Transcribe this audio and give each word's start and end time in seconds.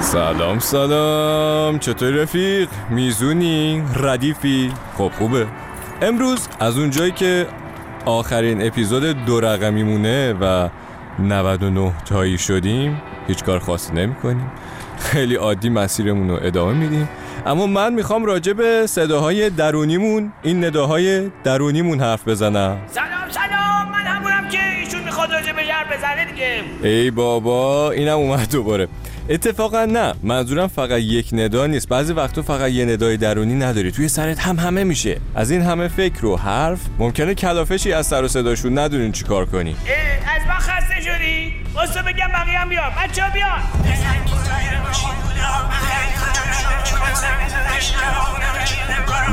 سلام 0.00 0.58
سلام. 0.58 1.78
چطور 1.78 2.10
رفیق؟ 2.10 2.68
میزونی؟ 2.90 3.82
ردیفی؟ 3.96 4.72
خب 4.98 5.12
خوبه. 5.18 5.46
امروز 6.02 6.48
از 6.60 6.78
اونجایی 6.78 7.12
که 7.12 7.46
آخرین 8.04 8.66
اپیزود 8.66 9.24
دو 9.24 9.40
رقمی 9.40 9.82
مونه 9.82 10.32
و 10.40 10.68
99 11.18 11.92
تایی 12.04 12.38
شدیم 12.38 13.02
هیچ 13.26 13.44
کار 13.44 13.58
خاصی 13.58 13.92
نمی 13.92 14.14
کنیم 14.14 14.50
خیلی 14.98 15.34
عادی 15.34 15.68
مسیرمون 15.68 16.30
رو 16.30 16.38
ادامه 16.42 16.72
میدیم. 16.72 17.08
اما 17.46 17.66
من 17.66 17.94
می‌خوام 17.94 18.24
راجع 18.24 18.52
به 18.52 18.86
صداهای 18.86 19.50
درونیمون 19.50 20.32
این 20.42 20.64
نداهای 20.64 21.30
درونیمون 21.44 22.00
حرف 22.00 22.28
بزنم. 22.28 22.76
سلام 22.86 23.08
سلام. 23.30 23.92
من 23.92 24.06
همونم 24.06 24.48
که 24.48 24.58
ایشون 24.80 25.04
می‌خواد 25.04 25.32
راجع 25.32 25.52
به 25.52 25.62
بزنه 25.96 26.24
دیگه. 26.32 26.60
ای 26.82 27.10
بابا 27.10 27.90
اینم 27.90 28.16
اومد 28.16 28.52
دوباره. 28.52 28.88
اتفاقا 29.30 29.84
نه. 29.84 30.14
منظورم 30.22 30.66
فقط 30.66 31.00
یک 31.00 31.28
ندا 31.32 31.66
نیست. 31.66 31.88
بعضی 31.88 32.12
وقتا 32.12 32.42
فقط 32.42 32.70
یه 32.70 32.84
ندای 32.84 33.16
درونی 33.16 33.54
نداری. 33.54 33.92
توی 33.92 34.08
سرت 34.08 34.38
هم 34.38 34.56
همه 34.56 34.84
میشه. 34.84 35.20
از 35.34 35.50
این 35.50 35.62
همه 35.62 35.88
فکر 35.88 36.26
و 36.26 36.36
حرف 36.36 36.80
ممکنه 36.98 37.34
کلافشی 37.34 37.92
از 37.92 38.06
سر 38.06 38.22
و 38.22 38.28
صداشون 38.28 38.78
ندونین 38.78 39.12
چیکار 39.12 39.46
کنی. 39.46 39.76
از 40.36 40.46
من 40.48 40.54
خسته 40.54 41.00
شدی؟ 41.00 41.52
واسه 41.74 42.02
بگم 42.02 42.28
بقیه 42.34 42.58
هم 42.58 42.68
بیان. 42.68 42.90
بچه 42.90 43.22
ها 43.22 43.30
بیان. 43.30 43.62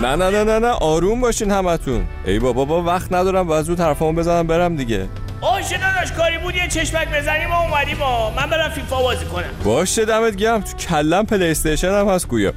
نه 0.02 0.16
نه 0.16 0.30
نه 0.30 0.44
نه 0.44 0.60
نه. 0.60 0.68
آروم 0.68 1.22
باشین 1.22 1.52
همتون. 1.52 2.06
ای 2.26 2.40
بابا 2.40 2.66
با 2.66 2.84
وقت 2.84 3.14
ندارم. 3.14 3.50
و 3.50 3.62
زود 3.62 3.80
حرفامو 3.80 4.20
بزنم 4.20 4.48
برم 4.48 4.76
دیگه. 4.76 5.08
اوه 5.46 6.00
داشت 6.00 6.14
کاری 6.14 6.38
بود؟ 6.38 6.56
یه 6.56 6.68
چشمک 6.68 7.08
بزنیم 7.08 7.52
و 7.52 7.54
اومدیم. 7.54 8.02
و 8.02 8.30
من 8.36 8.50
برم 8.50 8.70
فیفا 8.70 9.02
بازی 9.02 9.26
کنم. 9.26 9.44
باشه 9.64 10.06
دمت 10.06 10.36
گرم. 10.36 10.62
تو 10.62 10.78
کلم 10.78 11.26
پلی 11.26 11.52
استیشن 11.52 11.92
هم 11.92 12.08
هست 12.08 12.28
گویا. 12.28 12.54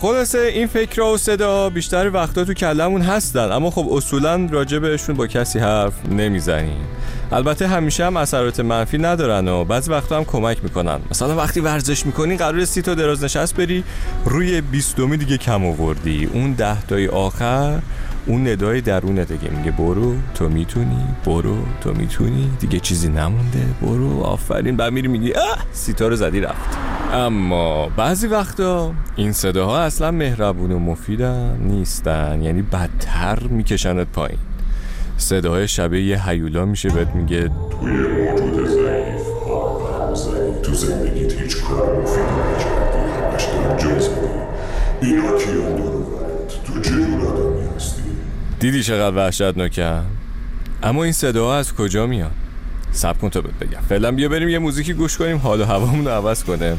خلاصه 0.00 0.38
این 0.38 0.66
فکر 0.66 1.02
و 1.02 1.16
صدا 1.16 1.70
بیشتر 1.70 2.10
وقتا 2.10 2.44
تو 2.44 2.54
کلمون 2.54 3.02
هستن 3.02 3.52
اما 3.52 3.70
خب 3.70 3.88
اصولا 3.92 4.48
راجع 4.50 4.78
بهشون 4.78 5.16
با 5.16 5.26
کسی 5.26 5.58
حرف 5.58 5.92
نمی‌زنیم. 6.10 6.86
البته 7.32 7.68
همیشه 7.68 8.06
هم 8.06 8.16
اثرات 8.16 8.60
منفی 8.60 8.98
ندارن 8.98 9.48
و 9.48 9.64
بعضی 9.64 9.90
وقتا 9.90 10.16
هم 10.16 10.24
کمک 10.24 10.64
می‌کنن. 10.64 11.00
مثلا 11.10 11.36
وقتی 11.36 11.60
ورزش 11.60 12.06
می‌کنی 12.06 12.36
قراره 12.36 12.64
سی 12.64 12.82
تا 12.82 12.94
دراز 12.94 13.24
نشست 13.24 13.56
بری 13.56 13.84
روی 14.24 14.60
بیستمی 14.60 15.16
دیگه 15.16 15.38
کم 15.38 15.66
آوردی. 15.66 16.30
اون 16.32 16.52
ده 16.52 16.82
تای 16.82 17.08
آخر 17.08 17.78
اون 18.26 18.48
ندای 18.48 18.80
درونه 18.80 19.24
دیگه. 19.24 19.50
میگه 19.50 19.70
برو 19.70 20.14
تو 20.34 20.48
می‌تونی. 20.48 21.04
برو 21.24 21.56
تو 21.80 21.92
می‌تونی. 21.94 22.50
دیگه 22.60 22.80
چیزی 22.80 23.08
نمونده. 23.08 23.64
برو 23.82 24.20
آفرین. 24.22 24.76
بعد 24.76 24.92
میری 24.92 25.08
میگی 25.08 25.34
اه! 25.34 25.58
سیتا 25.72 26.14
زدی 26.16 26.40
رفت. 26.40 26.78
اما 27.12 27.88
بعضی 27.96 28.26
وقتا 28.26 28.92
این 29.16 29.32
صداها 29.32 29.78
اصلا 29.78 30.10
مهربون 30.10 30.72
و 30.72 30.78
مفیدن 30.78 31.56
نیستن. 31.60 32.42
یعنی 32.42 32.62
بدتر 32.62 33.38
میکشنت 33.42 34.06
پایین. 34.06 34.38
صداهای 35.16 35.68
شبیه 35.68 36.02
یه 36.04 36.28
هیولا 36.28 36.64
میشه 36.64 36.88
بهت 36.88 37.14
میگه 37.14 37.50
توی 37.80 37.92
موجود 37.92 38.68
ضعیف 38.68 39.26
تو 40.62 40.74
زندگیت 40.74 41.32
هیچ 41.32 41.62
کار 41.62 42.00
مفیدی 42.00 42.22
نکردی. 42.22 42.98
همش 43.22 43.44
دارم 43.44 43.76
جز 43.76 44.08
اینا 45.02 45.38
کیان 45.38 45.76
دروبرت 45.76 46.15
دیدی 48.60 48.82
چقدر 48.82 49.16
وحشتناکن 49.16 50.04
اما 50.82 51.04
این 51.04 51.12
صداها 51.12 51.56
از 51.56 51.74
کجا 51.74 52.06
میان 52.06 52.30
سب 52.92 53.18
کن 53.18 53.28
تا 53.28 53.40
بگم. 53.40 53.80
فعلا 53.88 54.12
بیا 54.12 54.28
بریم 54.28 54.48
یه 54.48 54.58
موزیکی 54.58 54.92
گوش 54.92 55.16
کنیم 55.16 55.36
حال 55.36 55.60
و 55.60 55.64
هوامون 55.64 56.04
رو 56.04 56.10
عوض 56.10 56.44
کنه. 56.44 56.76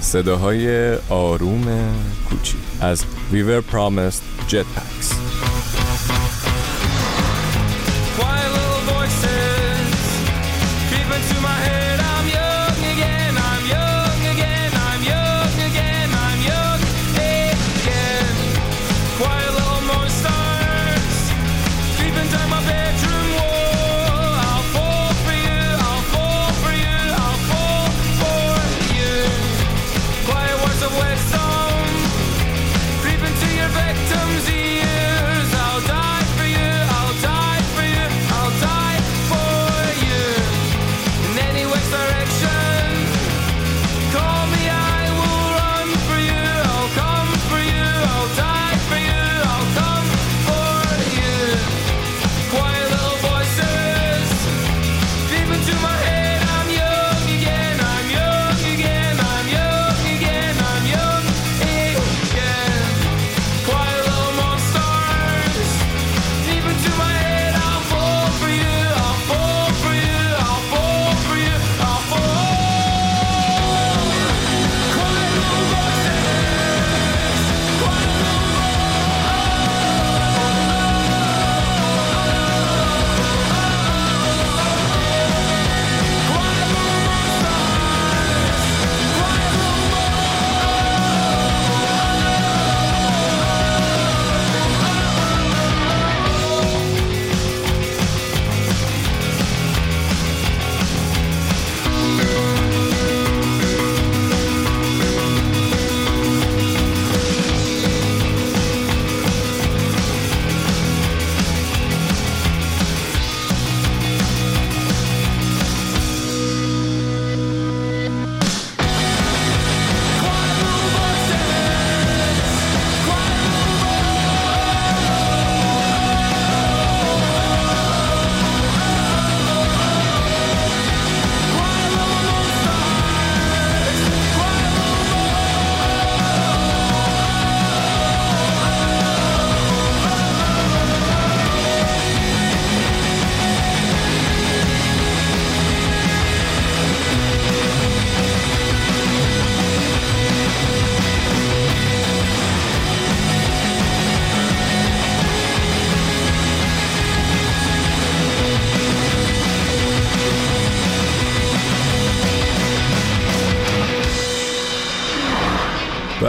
صداهای 0.00 0.94
آروم 1.08 1.94
کوچی 2.30 2.56
از 2.80 3.04
ویور 3.32 3.60
پرامست 3.60 4.22
جت 4.48 4.64
پکس 4.64 5.15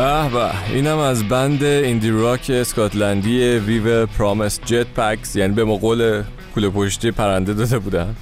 به 0.08 0.30
به 0.30 0.70
اینم 0.70 0.98
از 0.98 1.28
بند 1.28 1.64
ایندی 1.64 2.10
راک 2.10 2.52
اسکاتلندی 2.54 3.40
ویو 3.44 4.06
پرامس 4.06 4.60
جت 4.66 4.88
پکس 4.88 5.36
یعنی 5.36 5.54
به 5.54 5.64
مقول 5.64 6.24
کوله 6.54 6.70
پشتی 6.70 7.12
پرنده 7.12 7.54
داده 7.54 7.80
بودن. 7.80 8.16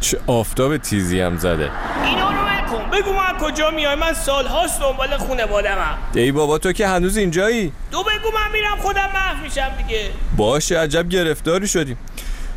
چه 0.00 0.18
آفتاب 0.26 0.76
تیزی 0.76 1.20
هم 1.20 1.36
زده. 1.36 1.70
اینو 2.04 2.20
رو 2.20 2.48
نکن 2.48 2.90
بگو 2.90 3.10
از 3.10 3.42
کجا 3.42 3.70
میای 3.70 3.94
من 3.94 4.12
سالهاست 4.12 4.80
دنبال 4.80 5.16
خونوادمم 5.18 5.98
ای 6.14 6.32
بابا 6.32 6.58
تو 6.58 6.72
که 6.72 6.88
هنوز 6.88 7.16
اینجایی؟ 7.16 7.72
تو 7.92 8.02
بگو 8.02 8.30
من 8.34 8.52
میرم 8.52 8.76
خودم 8.78 9.08
محو 9.14 9.44
میشم 9.44 9.70
دیگه. 9.86 10.10
باشه 10.36 10.78
عجب 10.78 11.08
گرفتاری 11.08 11.68
شدیم. 11.68 11.98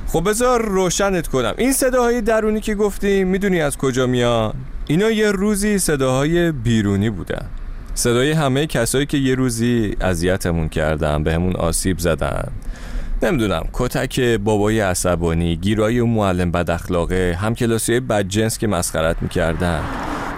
خب 0.07 0.29
بذار 0.29 0.61
روشنت 0.61 1.27
کنم. 1.27 1.53
این 1.57 1.73
صداهای 1.73 2.21
درونی 2.21 2.61
که 2.61 2.75
گفتیم 2.75 3.27
می‌دونی 3.27 3.61
از 3.61 3.77
کجا 3.77 4.07
میان؟ 4.07 4.53
اینا 4.87 5.11
یه 5.11 5.31
روزی 5.31 5.79
صداهای 5.79 6.51
بیرونی 6.51 7.09
بودن. 7.09 7.49
صدای 7.99 8.31
همه 8.31 8.67
کسایی 8.67 9.05
که 9.05 9.17
یه 9.17 9.35
روزی 9.35 9.95
اذیتمون 10.01 10.69
کردن 10.69 11.23
بهمون 11.23 11.55
آسیب 11.55 11.99
زدن. 11.99 12.47
نمی‌دونم 13.23 13.63
کتک 13.73 14.19
بابای 14.19 14.79
عصبانی 14.79 15.55
گیرای 15.55 15.99
اون 15.99 16.09
معلم 16.09 16.51
بد 16.51 16.69
اخلاقه 16.69 17.37
هم 17.41 17.55
کلاسی 17.55 17.99
بدجنس 17.99 18.57
که 18.57 18.67
مسخرت 18.67 19.21
می‌کردن. 19.21 19.83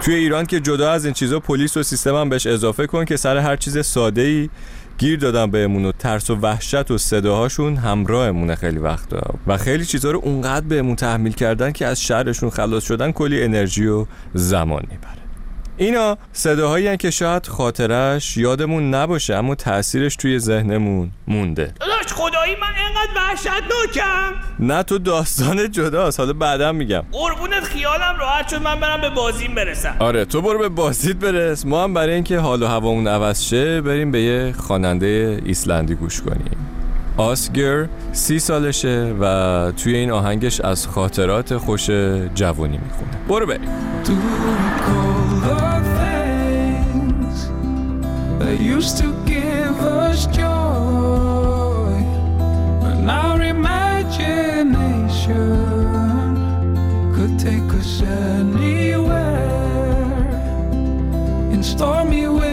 توی 0.00 0.14
ایران 0.14 0.46
که 0.46 0.60
جدا 0.60 0.90
از 0.90 1.04
این 1.04 1.14
چیزا 1.14 1.40
پلیس 1.40 1.76
و 1.76 1.82
سیستم 1.82 2.14
هم 2.14 2.28
بهش 2.28 2.46
اضافه 2.46 2.86
کن 2.86 3.04
که 3.04 3.16
سر 3.16 3.36
هر 3.36 3.56
چیز 3.56 3.86
ساده 3.86 4.22
ای 4.22 4.50
گیر 4.98 5.18
دادن 5.18 5.50
بهمون 5.50 5.84
و 5.84 5.92
ترس 5.92 6.30
و 6.30 6.36
وحشت 6.36 6.90
و 6.90 6.98
صداهاشون 6.98 7.76
همراهمونه 7.76 8.54
خیلی 8.54 8.78
وقتا. 8.78 9.34
و 9.46 9.56
خیلی 9.56 9.84
چیزها 9.84 10.10
رو 10.10 10.20
اونقدر 10.22 10.66
بهمون 10.66 10.96
تحمیل 10.96 11.32
کردن 11.32 11.72
که 11.72 11.86
از 11.86 12.02
شهرشون 12.02 12.50
خلاص 12.50 12.84
شدن 12.84 13.12
کلی 13.12 13.42
انرژی 13.42 13.86
و 13.86 14.06
زمان 14.34 14.82
می‌بره. 14.90 15.21
اینا 15.76 16.18
صداهایی 16.32 16.96
که 16.96 17.10
شاید 17.10 17.46
خاطرش 17.46 18.36
یادمون 18.36 18.94
نباشه 18.94 19.34
اما 19.34 19.54
تاثیرش 19.54 20.16
توی 20.16 20.38
ذهنمون 20.38 21.10
مونده. 21.28 21.74
داداش 21.80 22.12
خدایی 22.12 22.54
من 22.54 22.66
اینقدر 22.66 23.10
وحشتناکم. 23.16 24.32
نه 24.60 24.82
تو 24.82 24.98
داستان 24.98 25.70
جداست. 25.70 26.20
حالا 26.20 26.32
بعدا 26.32 26.72
میگم. 26.72 27.02
قربونت 27.12 27.64
خیالم 27.64 28.16
راحت 28.18 28.48
شد 28.48 28.62
من 28.62 28.80
برم 28.80 29.00
به 29.00 29.10
بازیم 29.10 29.54
برسم. 29.54 29.96
آره 29.98 30.24
تو 30.24 30.42
برو 30.42 30.58
به 30.58 30.68
بازیت 30.68 31.16
برس. 31.16 31.66
ما 31.66 31.84
هم 31.84 31.94
برای 31.94 32.14
اینکه 32.14 32.38
حال 32.38 32.62
و 32.62 32.66
هوامون 32.66 33.08
عوض 33.08 33.42
شه 33.42 33.80
بریم 33.80 34.10
به 34.10 34.22
یه 34.22 34.54
خواننده 34.58 35.40
ایسلندی 35.44 35.94
گوش 35.94 36.22
کنیم. 36.22 36.68
آسگر 37.16 37.88
سی 38.12 38.38
سالشه 38.38 39.14
و 39.20 39.72
توی 39.82 39.96
این 39.96 40.10
آهنگش 40.10 40.60
از 40.60 40.86
خاطرات 40.86 41.56
خوش 41.56 41.90
جوانی 42.34 42.78
می‌خونه. 42.78 43.10
برو 43.28 43.46
بریم. 43.46 43.68
That 48.52 48.60
used 48.60 48.98
to 48.98 49.08
give 49.24 49.80
us 49.80 50.26
joy. 50.26 51.92
When 52.82 53.08
our 53.08 53.40
imagination 53.40 54.76
could 57.14 57.38
take 57.38 57.72
us 57.80 58.02
anywhere 58.02 59.08
in 61.50 61.62
stormy 61.62 62.28
winter 62.28 62.51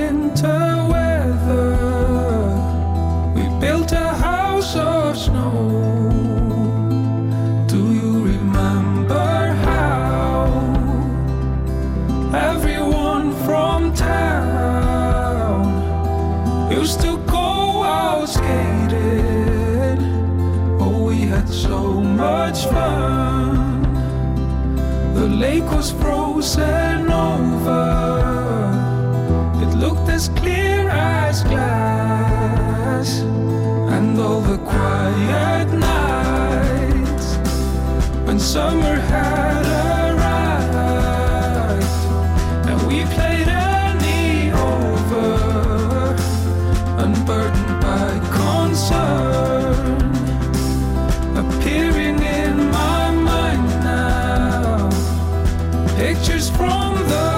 was 25.79 25.91
frozen 25.91 27.09
over. 27.09 27.85
It 29.63 29.73
looked 29.77 30.09
as 30.09 30.27
clear 30.27 30.89
as 30.89 31.41
glass. 31.43 33.21
And 33.95 34.19
all 34.19 34.41
the 34.41 34.57
quiet 34.57 35.69
nights 35.89 37.27
when 38.25 38.39
summer 38.39 38.95
had 39.11 39.28
pictures 56.19 56.49
from 56.49 56.95
the 57.07 57.28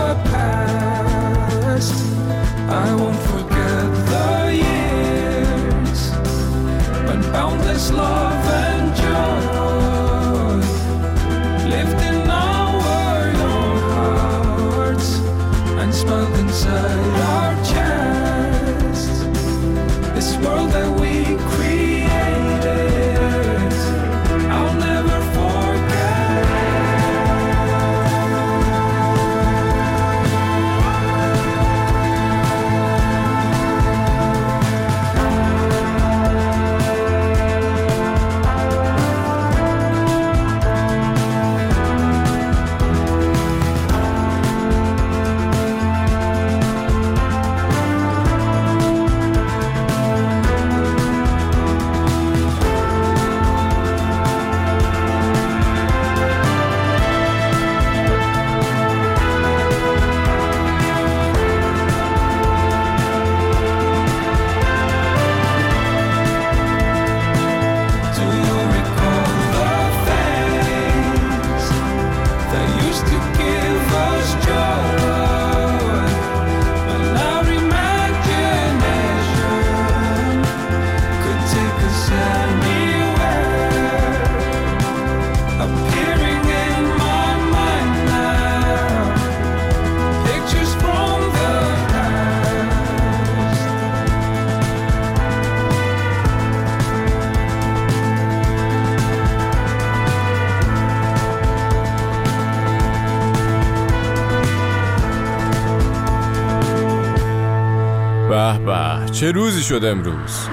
چه 109.22 109.32
روزی 109.32 109.62
شد 109.62 109.86
امروز؟ 109.86 110.48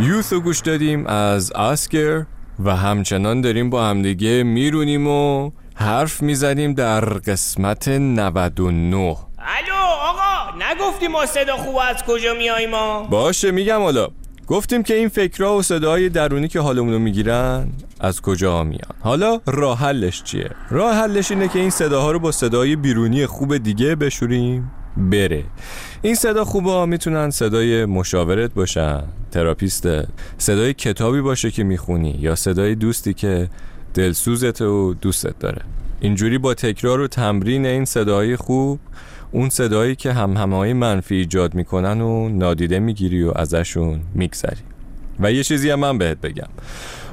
یوث 0.00 0.32
رو 0.32 0.40
گوش 0.40 0.58
دادیم 0.60 1.06
از 1.06 1.52
آسکر 1.52 2.24
و 2.64 2.76
همچنان 2.76 3.40
داریم 3.40 3.70
با 3.70 3.84
همدیگه 3.84 4.42
میرونیم 4.42 5.06
و 5.06 5.50
حرف 5.74 6.22
می‌زنیم 6.22 6.74
در 6.74 7.04
قسمت 7.04 7.88
99 7.88 8.96
الو 8.96 9.16
آقا 10.00 10.56
نگفتی 10.70 11.08
ما 11.08 11.26
صدا 11.26 11.56
خوب 11.56 11.76
از 11.76 12.02
کجا 12.06 12.34
میای 12.34 12.66
ما؟ 12.66 13.02
باشه 13.02 13.50
میگم 13.50 13.80
حالا. 13.80 14.08
گفتیم 14.46 14.82
که 14.82 14.94
این 14.94 15.08
فکرها 15.08 15.56
و 15.56 15.62
صداهای 15.62 16.08
درونی 16.08 16.48
که 16.48 16.60
حالمون 16.60 16.92
رو 16.92 16.98
می‌گیرن 16.98 17.68
از 18.00 18.20
کجا 18.20 18.64
میان؟ 18.64 18.94
حالا 19.00 19.40
راه 19.46 19.78
حلش 19.78 20.22
چیه؟ 20.22 20.50
راه 20.70 20.94
حلش 20.94 21.30
اینه 21.30 21.48
که 21.48 21.58
این 21.58 21.70
صداها 21.70 22.10
رو 22.10 22.18
با 22.18 22.32
صدای 22.32 22.76
بیرونی 22.76 23.26
خوب 23.26 23.56
دیگه 23.56 23.94
بشوریم 23.94 24.70
بره. 24.96 25.44
این 26.02 26.14
صدا 26.14 26.44
خوبا 26.44 26.86
می‌تونن 26.86 27.30
صدای 27.30 27.84
مشاورت 27.84 28.54
باشن 28.54 29.02
تراپیست. 29.30 29.88
صدای 30.38 30.74
کتابی 30.74 31.20
باشه 31.20 31.50
که 31.50 31.64
می‌خونی 31.64 32.10
یا 32.20 32.34
صدای 32.34 32.74
دوستی 32.74 33.14
که 33.14 33.50
دلسوزت 33.94 34.62
و 34.62 34.94
دوستت 34.94 35.38
داره. 35.38 35.62
اینجوری 36.00 36.38
با 36.38 36.54
تکرار 36.54 37.00
و 37.00 37.08
تمرین 37.08 37.66
این 37.66 37.84
صداهای 37.84 38.36
خوب 38.36 38.80
اون 39.32 39.48
صدایی 39.48 39.96
که 39.96 40.12
هم 40.12 40.30
منفی 40.72 41.14
ایجاد 41.14 41.54
می‌کنن 41.54 42.00
و 42.00 42.28
نادیده 42.28 42.78
می‌گیری 42.78 43.22
و 43.22 43.32
ازشون 43.36 44.00
میگذری. 44.14 44.62
و 45.20 45.32
یه 45.32 45.42
چیزی 45.42 45.70
هم 45.70 45.78
من 45.80 45.98
بهت 45.98 46.20
بگم. 46.20 46.48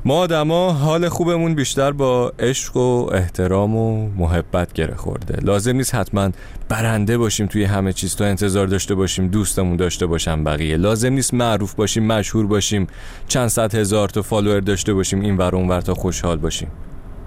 ما 0.08 0.20
آدما 0.20 0.74
حال 0.74 1.10
خوبمون 1.10 1.56
بیشتر 1.56 1.92
با 1.92 2.34
عشق 2.40 2.78
و 2.78 3.10
احترام 3.14 3.76
و 3.76 4.10
محبت 4.10 4.74
گره 4.74 4.96
خورده. 4.96 5.40
لازم 5.42 5.76
نیست 5.76 5.96
حتما 5.96 6.30
برنده 6.70 7.18
باشیم 7.18 7.48
توی 7.48 7.64
همه 7.64 7.94
چیز. 7.94 8.16
تا 8.16 8.26
انتظار 8.26 8.68
داشته 8.68 8.96
باشیم 8.96 9.28
دوستمون 9.28 9.76
داشته 9.76 10.06
باشم 10.06 10.44
بقیه. 10.44 10.78
لازم 10.78 11.14
نیست 11.14 11.34
معروف 11.34 11.74
باشیم 11.74 12.08
مشهور 12.08 12.48
باشیم 12.48 12.88
چند 13.28 13.48
صد 13.48 13.76
هزار 13.76 14.10
تا 14.10 14.22
فالوور 14.22 14.60
داشته 14.60 14.94
باشیم 14.94 15.22
این 15.22 15.38
ور 15.38 15.56
اون 15.56 15.68
ور 15.68 15.82
تا 15.82 15.94
خوشحال 15.94 16.38
باشیم. 16.38 16.72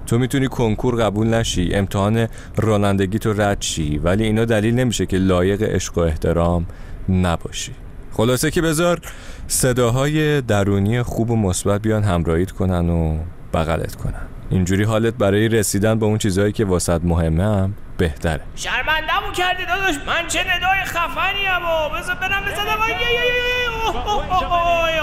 تو 0.06 0.18
می‌تونی 0.18 0.48
کنکور 0.48 0.96
قبول 0.96 1.26
نشی 1.26 1.74
امتحان 1.74 2.28
رانندگی 2.56 3.18
تو 3.18 3.32
رد 3.32 3.62
شی 3.62 3.98
ولی 3.98 4.24
اینا 4.24 4.44
دلیل 4.44 4.74
نمیشه 4.74 5.06
که 5.06 5.16
لایق 5.16 5.62
عشق 5.62 5.98
و 5.98 6.00
احترام 6.00 6.66
نباشی. 7.08 7.72
خلاصه 8.12 8.50
که 8.50 8.62
بذار 8.62 9.00
صداهای 9.46 10.40
درونی 10.40 11.02
خوب 11.02 11.30
و 11.30 11.36
مثبت 11.36 11.82
بیان 11.82 12.02
همراهیت 12.02 12.50
کنن 12.50 12.90
و 12.90 13.18
بغلت 13.54 13.94
کنن. 13.94 14.22
اینجوری 14.50 14.84
حالت 14.84 15.14
برای 15.14 15.48
رسیدن 15.48 15.98
به 15.98 16.06
اون 16.06 16.18
چیزهایی 16.18 16.52
که 16.52 16.64
واسط 16.64 17.00
مهمه 17.04 17.44
هم 17.44 17.74
بهتره. 17.98 18.40
شرمندهمون 18.54 19.32
کردی 19.36 19.62
داداش. 19.66 19.94
من 20.06 20.28
چه 20.28 20.40
ندای 20.40 20.84
خفنی 20.84 21.44
هم 21.44 21.62
و 21.62 21.98
بذار 21.98 22.14
برم 22.14 22.42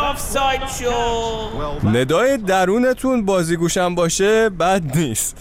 آفساید 0.10 0.62
شو 0.80 1.90
ندای 1.90 2.38
درونتون 2.38 3.26
بازیگوشم 3.26 3.96
باشه 3.96 4.50
بد 4.50 4.98
نیست. 4.98 5.38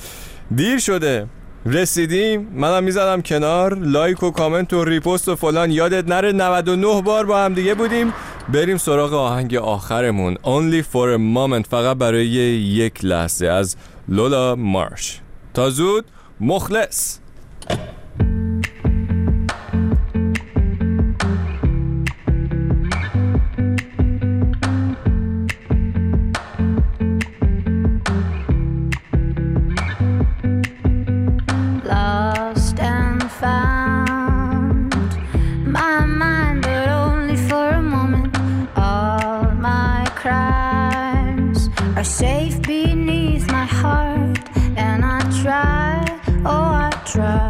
دیر 0.54 0.78
شده. 0.78 1.26
رسیدیم؟ 1.66 2.48
منم 2.54 2.84
می‌زدم 2.84 3.22
کنار. 3.22 3.78
لایک 3.78 4.22
و 4.22 4.30
کامنت 4.30 4.72
و 4.72 4.84
ریپوست 4.84 5.28
و 5.28 5.36
فلان. 5.36 5.70
یادت 5.70 6.08
نره 6.08 6.32
99 6.32 7.02
بار 7.02 7.26
با 7.26 7.38
هم 7.44 7.54
دیگه 7.54 7.74
بودیم. 7.74 8.12
بریم 8.52 8.76
سراغ 8.76 9.12
آهنگ 9.14 9.54
آخرمون. 9.54 10.34
Only 10.34 10.84
for 10.92 11.16
a 11.16 11.18
moment. 11.18 11.68
فقط 11.70 11.96
برای 11.96 12.26
یک 12.26 13.04
لحظه. 13.04 13.46
از 13.46 13.76
لولا 14.08 14.54
مارش. 14.54 15.20
تا 15.54 15.70
زود 15.70 16.04
مخلص. 16.40 17.18
Try 47.16 47.45